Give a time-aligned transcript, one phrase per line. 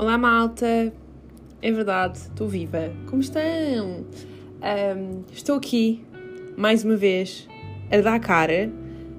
[0.00, 0.94] Olá, malta!
[1.60, 2.90] É verdade, estou viva.
[3.06, 3.42] Como estão?
[3.42, 6.02] Um, estou aqui,
[6.56, 7.46] mais uma vez,
[7.92, 8.72] a dar cara,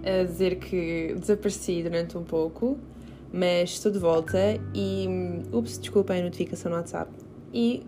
[0.04, 2.80] a dizer que desapareci durante um pouco,
[3.32, 4.40] mas estou de volta
[4.74, 5.06] e.
[5.54, 7.12] Ups, desculpem a notificação no WhatsApp.
[7.54, 7.86] E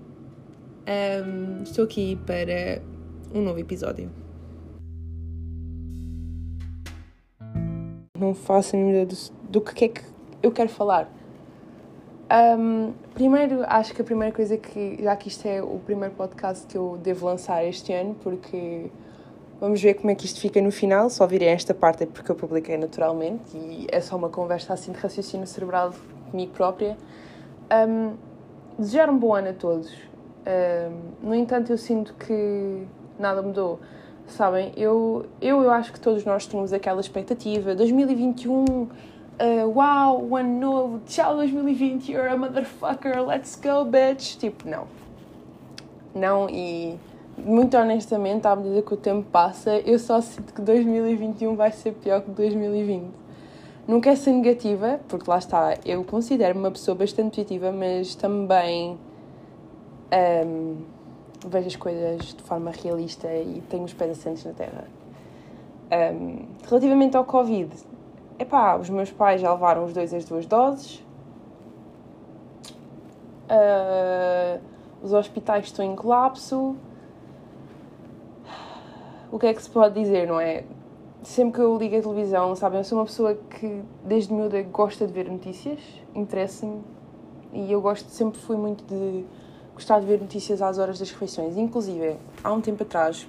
[1.25, 2.79] um, estou aqui para
[3.33, 4.11] um novo episódio.
[8.19, 9.15] Não faço a ideia do,
[9.49, 10.01] do que é que
[10.43, 11.22] eu quero falar.
[12.31, 16.65] Um, primeiro, acho que a primeira coisa que, já que isto é o primeiro podcast
[16.65, 18.89] que eu devo lançar este ano, porque
[19.59, 22.31] vamos ver como é que isto fica no final, só virei esta parte é porque
[22.31, 25.93] eu publiquei naturalmente e é só uma conversa assim de raciocínio cerebral
[26.31, 26.97] comigo própria.
[27.71, 28.13] Um,
[28.79, 29.91] desejar um bom ano a todos.
[30.45, 32.85] Um, no entanto, eu sinto que
[33.19, 33.79] nada mudou.
[34.25, 37.75] Sabem, eu, eu, eu acho que todos nós temos aquela expectativa.
[37.75, 38.87] 2021
[39.39, 44.37] uh, uau, o ano novo, tchau 2020, you're a motherfucker, let's go, bitch.
[44.37, 44.87] Tipo, não.
[46.13, 46.97] Não, e
[47.37, 51.93] muito honestamente, à medida que o tempo passa, eu só sinto que 2021 vai ser
[51.93, 53.23] pior que 2020.
[53.87, 58.97] Não quero ser negativa, porque lá está, eu considero-me uma pessoa bastante positiva, mas também
[60.45, 60.77] um,
[61.45, 64.87] vejo as coisas de forma realista e tenho os pés assentes na terra.
[65.91, 67.69] Um, relativamente ao Covid,
[68.39, 71.03] Epá, os meus pais já levaram os dois as duas doses.
[73.45, 74.59] Uh,
[75.03, 76.75] os hospitais estão em colapso.
[79.31, 80.63] O que é que se pode dizer, não é?
[81.23, 85.07] Sempre que eu ligo a televisão, sabem, eu sou uma pessoa que desde miúda gosta
[85.07, 85.79] de ver notícias,
[86.13, 86.81] interessa-me
[87.53, 89.25] e eu gosto, sempre fui muito de
[89.73, 91.55] gostar de ver notícias às horas das refeições.
[91.57, 93.27] Inclusive, há um tempo atrás,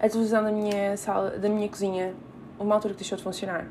[0.00, 2.14] a televisão da minha sala, da minha cozinha
[2.58, 3.68] uma altura que deixou de funcionar.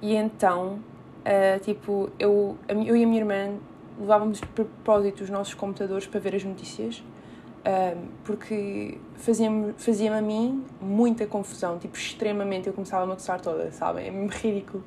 [0.00, 0.78] E então,
[1.24, 3.56] uh, tipo, eu, eu e a minha irmã
[3.98, 10.20] levávamos de propósito os nossos computadores para ver as notícias, uh, porque fazia-me fazia a
[10.20, 12.66] mim muita confusão, tipo, extremamente.
[12.66, 14.06] Eu começava a me gostar toda, sabem?
[14.06, 14.84] É mesmo ridículo.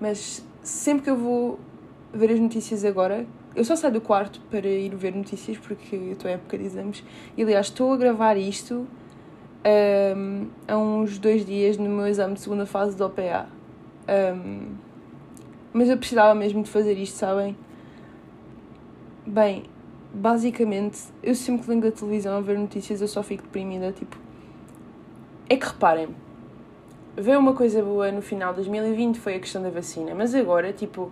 [0.00, 1.58] Mas sempre que eu vou
[2.12, 6.30] ver as notícias agora, eu só saio do quarto para ir ver notícias porque estou
[6.30, 7.04] em época de exames.
[7.36, 8.86] E aliás, estou a gravar isto
[9.64, 13.46] um, há uns dois dias no meu exame de segunda fase do OPA.
[14.08, 14.74] Um,
[15.72, 17.56] mas eu precisava mesmo de fazer isto, sabem?
[19.26, 19.64] Bem,
[20.12, 24.18] basicamente, eu sempre que venho da televisão a ver notícias eu só fico deprimida, tipo...
[25.48, 26.08] É que reparem,
[27.16, 30.72] veio uma coisa boa no final de 2020 foi a questão da vacina, mas agora,
[30.72, 31.10] tipo...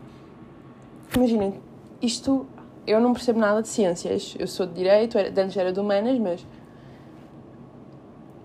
[1.15, 1.55] Imaginem,
[2.03, 2.47] isto...
[2.87, 6.44] Eu não percebo nada de ciências, eu sou de Direito, antes era de Humanas, mas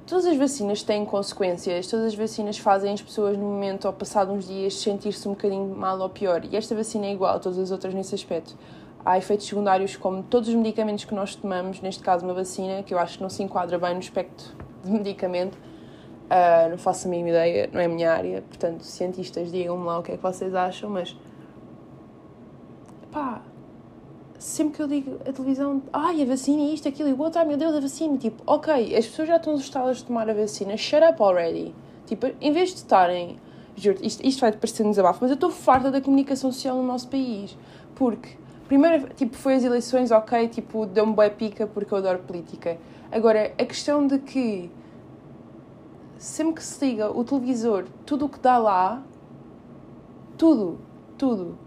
[0.05, 4.31] Todas as vacinas têm consequências, todas as vacinas fazem as pessoas, no momento, ou passado
[4.31, 6.45] uns dias, sentir-se um bocadinho mal ou pior.
[6.45, 8.55] E esta vacina é igual a todas as outras nesse aspecto.
[9.03, 12.93] Há efeitos secundários como todos os medicamentos que nós tomamos, neste caso uma vacina, que
[12.93, 15.55] eu acho que não se enquadra bem no espectro de medicamento.
[15.55, 19.99] Uh, não faço a mínima ideia, não é a minha área, portanto, cientistas, digam-me lá
[19.99, 21.17] o que é que vocês acham, mas.
[23.11, 23.41] pá,
[24.45, 27.45] sempre que eu digo a televisão, ai, a vacina, isto, aquilo e o outro, ai
[27.47, 30.77] meu Deus, a vacina, tipo, ok, as pessoas já estão assustadas de tomar a vacina,
[30.77, 31.73] shut up already.
[32.05, 33.39] Tipo, em vez de estarem,
[33.75, 36.83] juro isto, isto vai parecer um desabafo, mas eu estou farta da comunicação social no
[36.83, 37.57] nosso país.
[37.95, 42.77] Porque, primeiro, tipo, foi as eleições, ok, tipo, deu-me boa pica porque eu adoro política.
[43.11, 44.69] Agora, a questão de que
[46.19, 49.01] sempre que se liga o televisor, tudo o que dá lá,
[50.37, 50.79] tudo,
[51.17, 51.57] tudo,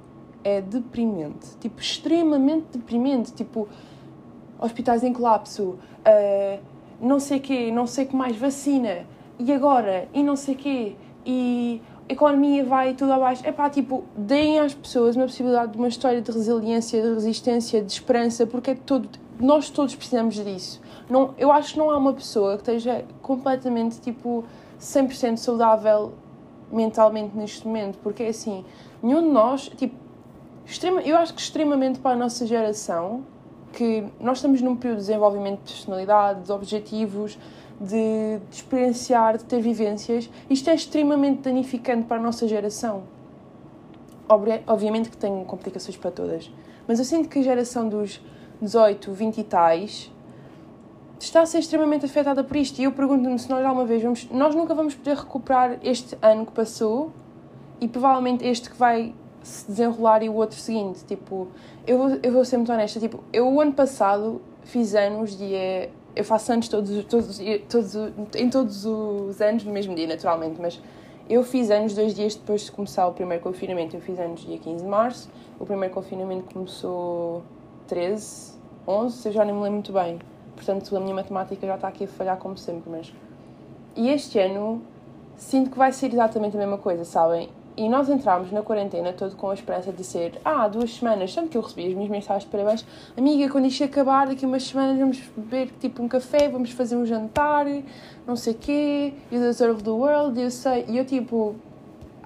[0.44, 1.56] é deprimente.
[1.60, 3.32] Tipo, extremamente deprimente.
[3.32, 3.69] Tipo,
[4.59, 6.59] hospitais em colapso, uh,
[7.00, 9.06] não sei quê, não sei que mais, vacina,
[9.38, 13.43] e agora, e não sei quê, e economia vai tudo abaixo.
[13.47, 17.82] É pá, tipo, deem às pessoas uma possibilidade de uma história de resiliência, de resistência,
[17.82, 20.81] de esperança, porque é todo, nós todos precisamos disso.
[21.09, 24.45] Não, eu acho que não há uma pessoa que esteja completamente, tipo,
[24.80, 26.12] 100% saudável
[26.71, 28.65] mentalmente neste momento, porque é assim,
[29.03, 29.95] nenhum de nós, tipo,
[30.72, 33.24] extrema, eu acho que extremamente para a nossa geração,
[33.72, 37.38] que nós estamos num período de desenvolvimento de personalidade, de objetivos,
[37.80, 43.04] de, de experienciar, de ter vivências, isto é extremamente danificante para a nossa geração.
[44.66, 46.50] Obviamente que tem complicações para todas,
[46.86, 48.21] mas eu sinto que a geração dos
[48.60, 50.12] 18, 20 e tais
[51.18, 52.78] está a ser extremamente afetada por isto.
[52.78, 54.28] E eu pergunto-me se nós alguma vez vamos.
[54.30, 57.12] Nós nunca vamos poder recuperar este ano que passou
[57.80, 59.14] e provavelmente este que vai
[59.48, 61.04] se desenrolar e o outro seguinte.
[61.04, 61.48] Tipo,
[61.86, 63.00] eu vou, eu vou ser muito honesta.
[63.00, 65.91] Tipo, eu o ano passado fiz anos dia.
[66.15, 67.95] Eu faço anos todos, todos, todos,
[68.36, 70.80] em todos os anos no mesmo dia, naturalmente, mas
[71.28, 73.95] Eu fiz anos dois dias depois de começar o primeiro confinamento.
[73.95, 75.28] Eu fiz anos dia 15 de março.
[75.60, 77.42] O primeiro confinamento começou
[77.86, 78.54] 13,
[78.86, 80.18] 11, eu já nem me lembro muito bem.
[80.56, 83.12] Portanto, a minha matemática já está aqui a falhar como sempre, mas...
[83.95, 84.80] E este ano
[85.36, 87.50] sinto que vai ser exatamente a mesma coisa, sabem?
[87.78, 91.48] E nós entramos na quarentena todo com a esperança de ser, ah, duas semanas, tanto
[91.48, 92.84] que eu recebi as minhas mensagens de parabéns,
[93.16, 97.07] amiga, quando isto acabar, daqui umas semanas vamos beber tipo um café, vamos fazer um
[97.07, 97.66] jantar,
[98.27, 100.86] não sei quê, you deserve the world, eu sei.
[100.89, 101.54] E eu tipo,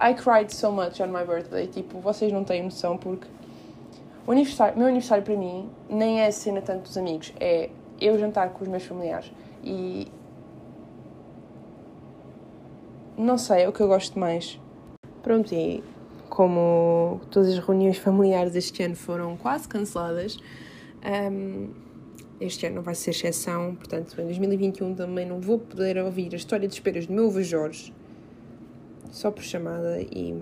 [0.00, 3.28] I cried so much on my birthday, tipo, vocês não têm noção porque
[4.26, 7.69] o aniversário, meu aniversário para mim nem é a cena tanto dos amigos, é
[8.00, 9.31] eu jantar com os meus familiares.
[9.62, 10.10] E
[13.19, 14.61] não sei, é o que eu gosto mais.
[15.22, 15.84] Pronto, e
[16.28, 20.36] como todas as reuniões familiares este ano foram quase canceladas,
[21.30, 21.69] um,
[22.40, 26.36] este ano não vai ser exceção, portanto, em 2021 também não vou poder ouvir a
[26.36, 27.94] história de esperas do meu avô Jorge,
[29.12, 30.34] só por chamada, e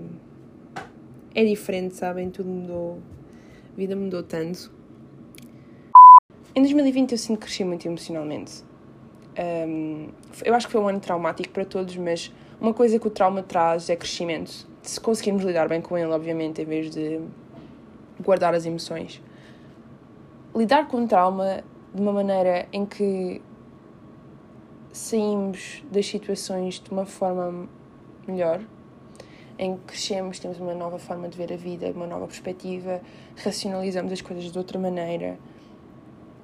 [1.34, 2.30] é diferente, sabem?
[2.30, 3.00] Tudo mudou,
[3.74, 4.72] a vida mudou tanto.
[6.54, 8.64] Em 2020 eu sinto que cresci muito emocionalmente.
[9.38, 10.08] Um,
[10.42, 13.42] eu acho que foi um ano traumático para todos, mas uma coisa que o trauma
[13.42, 17.20] traz é crescimento se conseguirmos lidar bem com ele, obviamente, em vez de
[18.20, 19.22] guardar as emoções.
[20.52, 21.62] Lidar com o trauma
[21.94, 23.40] de uma maneira em que
[24.92, 27.68] saímos das situações de uma forma
[28.26, 28.60] melhor,
[29.56, 33.00] em que crescemos, temos uma nova forma de ver a vida, uma nova perspectiva,
[33.36, 35.38] racionalizamos as coisas de outra maneira,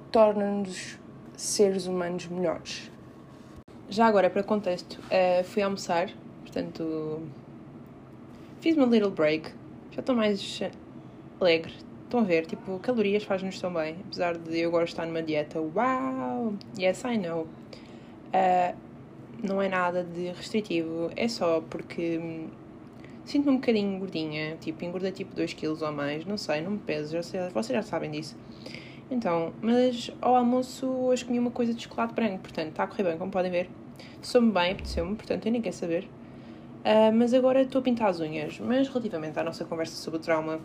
[0.09, 0.97] torna-nos
[1.35, 2.89] seres humanos melhores.
[3.89, 6.09] Já agora, para contexto, uh, fui almoçar,
[6.45, 7.27] portanto,
[8.59, 9.51] Fiz uma little break.
[9.91, 10.61] Já estou mais
[11.39, 11.73] alegre.
[12.03, 12.45] Estão a ver?
[12.47, 13.97] Tipo, calorias faz-nos tão bem.
[14.05, 15.59] Apesar de eu agora estar numa dieta.
[15.61, 16.55] Uau!
[16.77, 17.47] Yes, I know.
[18.33, 18.75] Uh,
[19.43, 21.11] não é nada de restritivo.
[21.15, 22.47] É só porque hum,
[23.25, 24.55] sinto-me um bocadinho gordinha.
[24.55, 26.25] Tipo, engordei tipo 2 kg ou mais.
[26.25, 27.13] Não sei, não me peso.
[27.13, 28.35] Já sei, vocês já sabem disso.
[29.11, 32.39] Então, mas ao almoço hoje comi uma coisa de chocolate branco.
[32.39, 33.69] Portanto, está a correr bem, como podem ver.
[34.19, 35.15] Sou-me bem, apeteceu-me.
[35.15, 36.09] Portanto, eu nem quero saber.
[36.87, 38.57] Uh, mas agora estou a pintar as unhas.
[38.61, 40.61] Mas relativamente à nossa conversa sobre o trauma,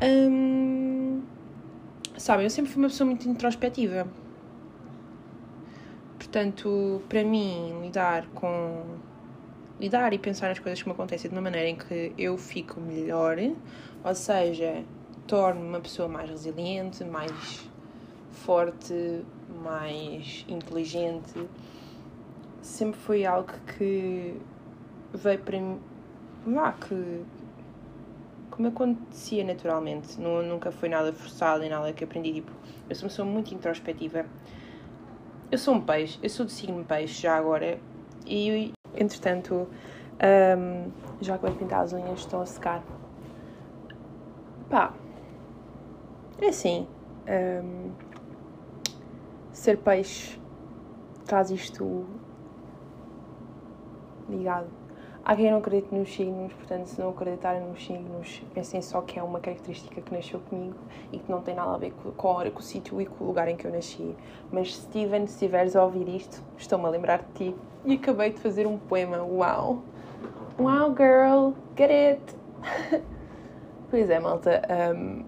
[0.00, 1.22] um,
[2.16, 4.06] sabem, eu sempre fui uma pessoa muito introspectiva.
[6.16, 8.84] Portanto, para mim, lidar com.
[9.80, 12.80] lidar e pensar nas coisas que me acontecem de uma maneira em que eu fico
[12.80, 13.36] melhor,
[14.04, 14.84] ou seja,
[15.26, 17.68] torno-me uma pessoa mais resiliente, mais
[18.30, 19.24] forte,
[19.64, 21.48] mais inteligente,
[22.62, 24.36] sempre foi algo que
[25.16, 25.80] veio para mim.
[26.56, 27.24] Ah, que.
[28.50, 30.20] Como acontecia naturalmente.
[30.20, 32.34] Não, nunca foi nada forçado nem nada que aprendi.
[32.34, 32.52] Tipo,
[32.88, 34.26] eu sou uma pessoa muito introspectiva.
[35.50, 37.78] Eu sou um peixe, eu sou de signo peixe já agora.
[38.26, 39.68] E, entretanto,
[40.58, 40.90] um,
[41.20, 42.82] já acabei de pintar as unhas, estão a secar.
[44.70, 44.92] Pá,
[46.40, 46.86] é assim.
[47.28, 47.92] Um,
[49.52, 50.38] ser peixe
[51.24, 52.04] traz isto
[54.28, 54.83] ligado
[55.26, 59.18] Há quem não acredite nos signos, portanto, se não acreditarem nos signos, pensem só que
[59.18, 60.76] é uma característica que nasceu comigo
[61.10, 63.24] e que não tem nada a ver com a hora, com o sítio e com
[63.24, 64.14] o lugar em que eu nasci.
[64.52, 67.56] Mas, Steven, se estiveres a ouvir isto, estou-me a lembrar de ti
[67.86, 69.22] e acabei de fazer um poema.
[69.22, 69.78] Uau!
[70.60, 71.52] Uau, girl!
[71.74, 73.02] Get it!
[73.88, 74.60] pois é, malta.
[74.94, 75.24] Um...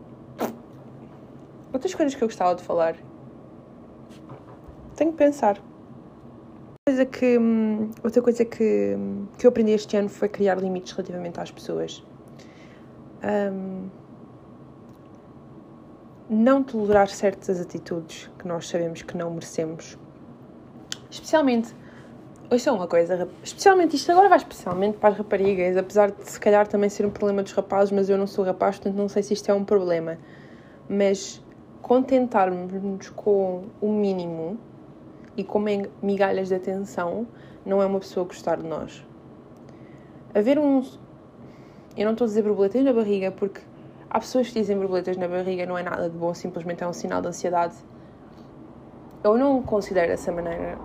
[1.73, 2.97] Outras coisas que eu gostava de falar.
[4.95, 5.59] Tenho que pensar
[6.89, 10.93] coisa que, hum, outra coisa que, hum, que eu aprendi este ano foi criar limites
[10.93, 12.01] relativamente às pessoas.
[13.25, 13.89] Um,
[16.31, 19.99] não tolerar certas atitudes que nós sabemos que não merecemos.
[21.11, 21.75] Especialmente,
[22.53, 26.69] é uma coisa, especialmente isto agora vai especialmente para as raparigas, apesar de se calhar
[26.69, 29.35] também ser um problema dos rapazes, mas eu não sou rapaz, portanto não sei se
[29.35, 30.19] isto é um problema.
[30.89, 31.43] Mas
[31.83, 34.57] contentarmos-nos com o mínimo
[35.37, 37.27] e como é migalhas de atenção,
[37.65, 39.05] não é uma pessoa gostar de nós.
[40.35, 40.99] Haver uns.
[41.97, 43.61] Eu não estou a dizer borboletas na barriga porque
[44.09, 46.93] há pessoas que dizem borboletas na barriga não é nada de bom, simplesmente é um
[46.93, 47.75] sinal de ansiedade.
[49.25, 50.79] Eu não considero dessa maneira.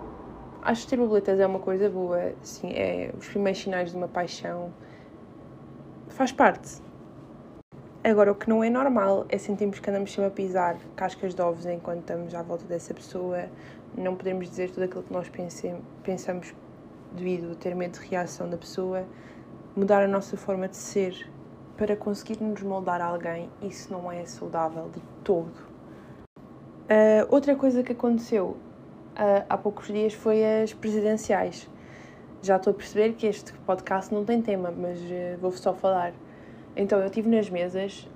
[0.62, 4.08] Acho que ter borboletas é uma coisa boa, sim, é os primeiros sinais de uma
[4.08, 4.72] paixão.
[6.08, 6.80] Faz parte.
[8.04, 11.40] Agora, o que não é normal é sentirmos que andamos sempre a pisar cascas de
[11.40, 13.44] ovos enquanto estamos à volta dessa pessoa,
[13.96, 15.30] não podemos dizer tudo aquilo que nós
[16.02, 16.54] pensamos
[17.12, 19.04] devido a ter medo de reação da pessoa,
[19.76, 21.30] mudar a nossa forma de ser
[21.76, 25.72] para conseguirmos moldar alguém, isso não é saudável de todo.
[26.82, 28.56] Uh, outra coisa que aconteceu
[29.16, 31.68] uh, há poucos dias foi as presidenciais.
[32.42, 36.12] já estou a perceber que este podcast não tem tema, mas uh, vou só falar.
[36.76, 38.08] Então, eu estive nas mesas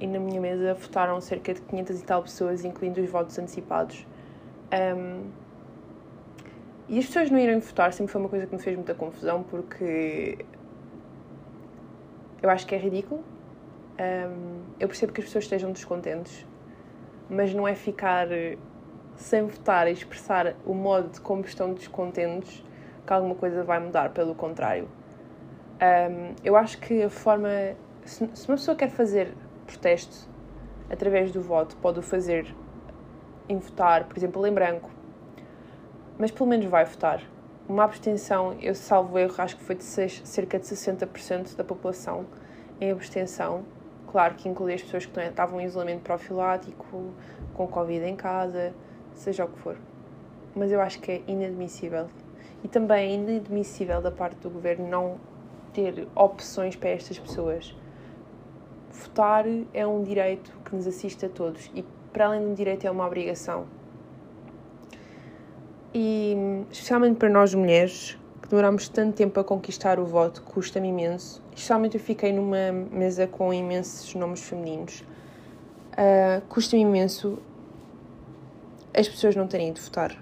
[0.00, 4.04] e na minha mesa votaram cerca de 500 e tal pessoas, incluindo os votos antecipados.
[4.72, 5.30] Um,
[6.88, 9.42] e as pessoas não irem votar sempre foi uma coisa que me fez muita confusão,
[9.42, 10.38] porque
[12.42, 13.22] eu acho que é ridículo.
[13.98, 16.46] Um, eu percebo que as pessoas estejam descontentes,
[17.30, 18.28] mas não é ficar
[19.16, 22.64] sem votar e expressar o modo de como estão descontentes
[23.06, 24.88] que alguma coisa vai mudar, pelo contrário.
[25.80, 27.48] Um, eu acho que a forma.
[28.04, 29.34] Se, se uma pessoa quer fazer
[29.66, 30.28] protesto
[30.90, 32.54] através do voto, pode o fazer
[33.48, 34.90] em votar, por exemplo, em branco,
[36.18, 37.22] mas pelo menos vai votar.
[37.68, 42.26] Uma abstenção, eu salvo erro, acho que foi de cerca de 60% da população
[42.80, 43.64] em abstenção.
[44.10, 47.12] Claro que inclui as pessoas que estavam em isolamento profilático,
[47.54, 48.74] com Covid em casa,
[49.14, 49.76] seja o que for.
[50.54, 52.08] Mas eu acho que é inadmissível.
[52.62, 55.16] E também é inadmissível da parte do governo não
[55.72, 57.74] ter opções para estas pessoas.
[58.90, 62.86] Votar é um direito que nos assiste a todos e, para além de um direito,
[62.86, 63.66] é uma obrigação.
[65.94, 66.36] E,
[66.70, 71.42] especialmente para nós mulheres, que demoramos tanto tempo a conquistar o voto, custa-me imenso.
[71.50, 75.04] Especialmente eu fiquei numa mesa com imensos nomes femininos.
[75.92, 77.38] Uh, custa-me imenso
[78.94, 80.16] as pessoas não terem ido votar.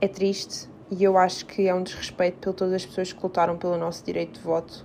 [0.00, 3.56] É triste e eu acho que é um desrespeito por todas as pessoas que lutaram
[3.56, 4.84] pelo nosso direito de voto.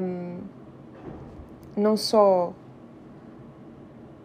[0.00, 0.38] Um,
[1.76, 2.54] não só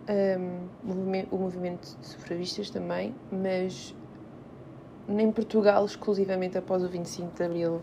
[0.09, 3.95] um, o movimento de sufragistas também, mas
[5.07, 7.81] em Portugal exclusivamente após o 25 de Abril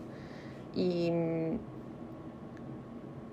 [0.75, 1.59] e hum,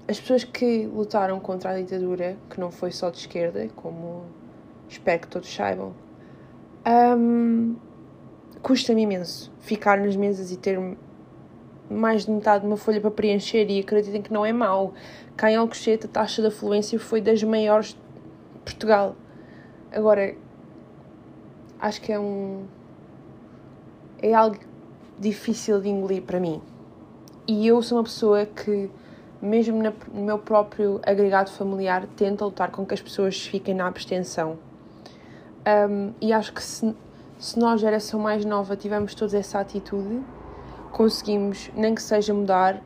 [0.09, 4.25] as pessoas que lutaram contra a ditadura, que não foi só de esquerda, como
[4.89, 5.93] espero que todos saibam.
[6.87, 7.77] Um,
[8.63, 10.79] Custa-me imenso ficar nas mesas e ter
[11.89, 14.93] mais de metade de uma folha para preencher e acreditem que não é mau.
[15.37, 18.01] Cá em Alcochete a taxa de afluência foi das maiores de
[18.69, 19.17] Portugal.
[19.91, 20.35] Agora,
[21.81, 22.67] acho que é um...
[24.21, 24.59] é algo
[25.19, 26.61] difícil de engolir para mim.
[27.47, 28.91] E eu sou uma pessoa que,
[29.41, 34.59] mesmo no meu próprio agregado familiar, tenta lutar com que as pessoas fiquem na abstenção.
[35.67, 36.95] Um, e acho que se,
[37.39, 40.23] se nós, geração mais nova, tivermos toda essa atitude,
[40.93, 42.83] conseguimos, nem que seja mudar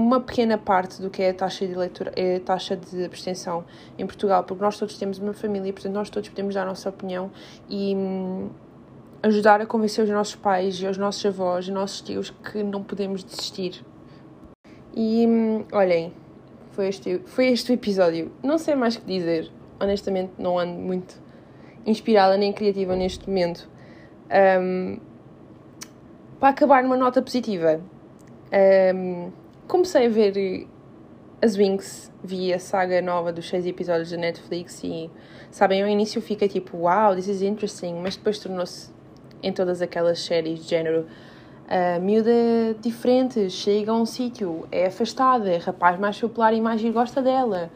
[0.00, 3.64] uma pequena parte do que é a taxa de leitura, é a taxa de abstenção
[3.98, 6.88] em Portugal, porque nós todos temos uma família, portanto nós todos podemos dar a nossa
[6.88, 7.30] opinião
[7.68, 8.50] e hum,
[9.22, 12.82] ajudar a convencer os nossos pais e os nossos avós, os nossos tios que não
[12.82, 13.84] podemos desistir.
[14.94, 16.12] E hum, olhem,
[16.72, 18.32] foi este, foi este o episódio.
[18.42, 21.20] Não sei mais o que dizer honestamente não ando muito
[21.86, 23.68] inspirada nem criativa neste momento.
[24.60, 24.98] Um,
[26.38, 27.80] para acabar numa nota positiva,
[28.94, 29.30] um,
[29.70, 30.66] comecei a ver
[31.40, 35.08] as Wings, vi a saga nova dos seis episódios da Netflix e,
[35.50, 38.90] sabem, ao início fica tipo, wow, this is interesting, mas depois tornou-se
[39.42, 41.06] em todas aquelas séries de género.
[41.68, 42.32] A miúda
[42.80, 47.70] diferente, chega a um sítio, é afastada, é rapaz mais popular e mais gosta dela.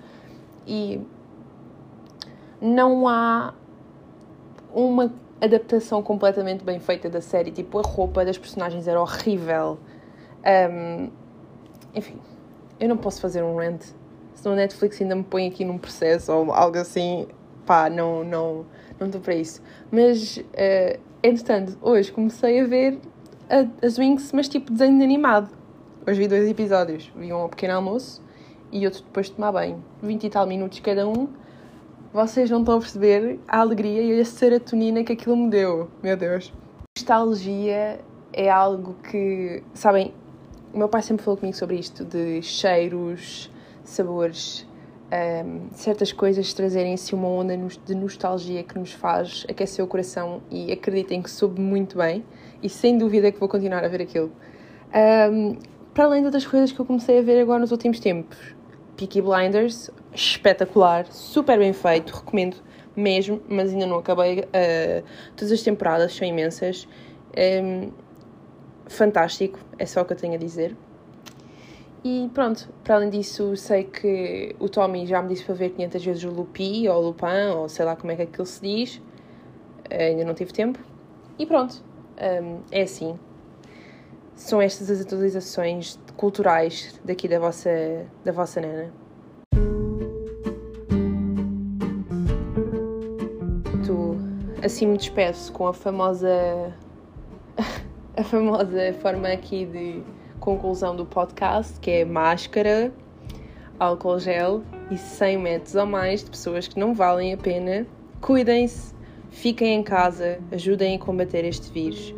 [0.66, 1.00] E
[2.60, 3.54] não há
[4.74, 7.52] uma adaptação completamente bem feita da série.
[7.52, 9.78] Tipo, a roupa das personagens era horrível.
[10.44, 11.23] Um,
[11.94, 12.16] enfim,
[12.80, 13.82] eu não posso fazer um rant.
[14.34, 17.26] Se a Netflix ainda me põe aqui num processo ou algo assim,
[17.64, 18.66] pá, não não
[18.98, 19.62] não estou para isso.
[19.90, 22.98] Mas, uh, entretanto, hoje comecei a ver
[23.48, 25.50] a, as Wings, mas tipo desenho animado.
[26.06, 27.10] Hoje vi dois episódios.
[27.16, 28.22] Vi um ao pequeno almoço
[28.70, 29.82] e outro depois de tomar banho.
[30.02, 31.28] 20 e tal minutos cada um
[32.14, 35.90] vocês não estão a perceber a alegria e a serotonina que aquilo me deu.
[36.00, 36.52] Meu Deus.
[36.96, 37.98] Nostalgia
[38.32, 40.14] é algo que, sabem,
[40.74, 43.48] o meu pai sempre falou comigo sobre isto, de cheiros,
[43.84, 44.66] sabores,
[45.46, 50.72] um, certas coisas trazerem-se uma onda de nostalgia que nos faz aquecer o coração e
[50.72, 52.24] acreditem que soube muito bem
[52.60, 54.32] e sem dúvida que vou continuar a ver aquilo.
[55.30, 55.56] Um,
[55.94, 58.36] para além de outras coisas que eu comecei a ver agora nos últimos tempos,
[58.96, 62.56] Peaky Blinders, espetacular, super bem feito, recomendo
[62.96, 64.40] mesmo, mas ainda não acabei.
[64.40, 65.04] Uh,
[65.36, 66.88] todas as temporadas são imensas.
[67.62, 67.90] Um,
[68.86, 70.76] fantástico, é só o que eu tenho a dizer.
[72.04, 76.04] E pronto, para além disso, sei que o Tommy já me disse para ver 500
[76.04, 78.96] vezes o Lupi ou Lupin, ou sei lá como é que aquilo se diz.
[78.96, 80.78] Uh, ainda não tive tempo.
[81.38, 81.82] E pronto,
[82.42, 83.18] um, é assim.
[84.34, 87.70] São estas as atualizações culturais daqui da vossa,
[88.24, 88.92] da vossa nana.
[94.64, 96.74] assim me despeço com a famosa
[98.16, 100.02] a famosa forma aqui de
[100.38, 102.92] conclusão do podcast, que é máscara,
[103.78, 107.86] álcool gel e 100 metros ou mais de pessoas que não valem a pena.
[108.20, 108.94] Cuidem-se,
[109.30, 112.14] fiquem em casa, ajudem a combater este vírus.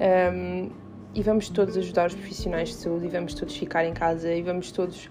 [0.00, 0.70] Um,
[1.14, 4.42] e vamos todos ajudar os profissionais de saúde e vamos todos ficar em casa e
[4.42, 5.08] vamos todos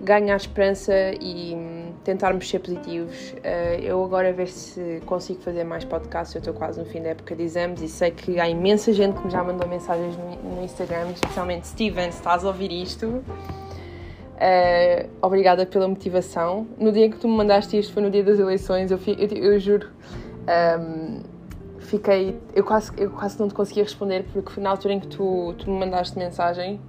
[0.00, 1.77] ganhar esperança e hum,
[2.08, 3.32] tentarmos ser positivos.
[3.32, 7.02] Uh, eu agora a ver se consigo fazer mais podcasts, eu estou quase no fim
[7.02, 10.16] da época de exames e sei que há imensa gente que me já mandou mensagens
[10.16, 13.06] no, Instagram, especialmente Steven, se estás a ouvir isto.
[13.06, 16.66] Uh, obrigada pela motivação.
[16.78, 19.60] No dia que tu me mandaste isto foi no dia das eleições, eu, eu, eu
[19.60, 19.88] juro.
[20.80, 21.20] Um,
[21.78, 22.38] fiquei.
[22.54, 25.54] Eu quase, eu quase não te conseguia responder, porque foi na altura em que tu,
[25.58, 26.80] tu me mandaste mensagem,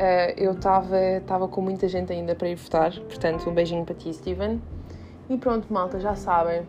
[0.00, 2.92] uh, eu estava com muita gente ainda para ir votar.
[2.92, 4.60] Portanto, um beijinho para ti, Steven.
[5.28, 6.62] E pronto, malta, já sabem.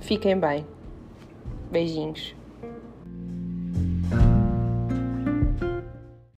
[0.00, 0.66] Fiquem bem.
[1.70, 2.34] Beijinhos.